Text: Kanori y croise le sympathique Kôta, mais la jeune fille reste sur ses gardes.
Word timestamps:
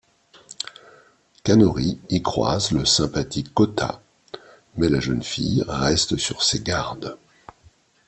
Kanori 1.43 1.99
y 2.09 2.23
croise 2.23 2.71
le 2.71 2.85
sympathique 2.85 3.53
Kôta, 3.53 4.01
mais 4.75 4.89
la 4.89 4.99
jeune 4.99 5.21
fille 5.21 5.63
reste 5.67 6.17
sur 6.17 6.41
ses 6.41 6.61
gardes. 6.61 7.19